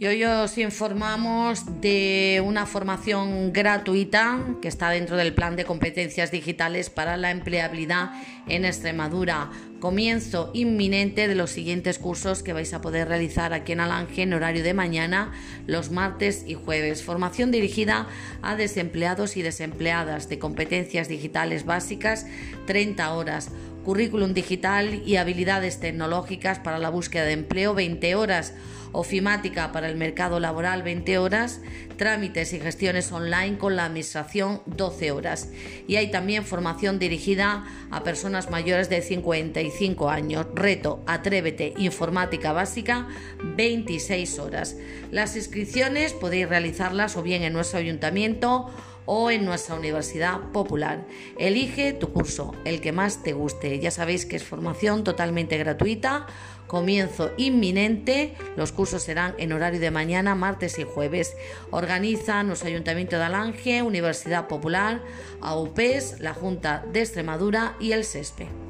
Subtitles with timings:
[0.00, 6.30] Y hoy os informamos de una formación gratuita que está dentro del plan de competencias
[6.30, 8.12] digitales para la empleabilidad
[8.46, 9.50] en Extremadura.
[9.80, 14.34] Comienzo inminente de los siguientes cursos que vais a poder realizar aquí en Alange en
[14.34, 15.32] horario de mañana,
[15.66, 17.02] los martes y jueves.
[17.02, 18.06] Formación dirigida
[18.40, 22.24] a desempleados y desempleadas de competencias digitales básicas,
[22.66, 23.50] 30 horas
[23.88, 28.52] currículum digital y habilidades tecnológicas para la búsqueda de empleo 20 horas,
[28.92, 31.62] ofimática para el mercado laboral 20 horas,
[31.96, 35.48] trámites y gestiones online con la administración 12 horas.
[35.86, 40.44] Y hay también formación dirigida a personas mayores de 55 años.
[40.54, 43.08] Reto Atrévete Informática Básica
[43.56, 44.76] 26 horas.
[45.10, 48.70] Las inscripciones podéis realizarlas o bien en nuestro ayuntamiento
[49.10, 51.06] o en nuestra Universidad Popular.
[51.38, 53.78] Elige tu curso, el que más te guste.
[53.80, 56.26] Ya sabéis que es formación totalmente gratuita,
[56.66, 58.34] comienzo inminente.
[58.54, 61.38] Los cursos serán en horario de mañana, martes y jueves.
[61.70, 65.00] Organiza nuestro Ayuntamiento de Alange, Universidad Popular,
[65.40, 68.67] AUPES, la Junta de Extremadura y el SESPE.